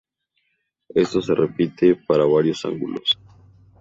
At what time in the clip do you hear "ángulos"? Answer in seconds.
2.65-3.19